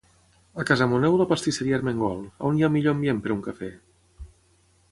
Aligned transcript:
A 0.61 0.63
Casamoner 0.69 1.11
o 1.15 1.19
la 1.19 1.27
pastisseria 1.31 1.75
Armengol, 1.79 2.25
on 2.49 2.57
hi 2.59 2.65
ha 2.67 2.71
millor 2.77 2.97
ambient 2.97 3.21
per 3.27 3.35
un 3.37 3.45
cafè? 3.49 3.73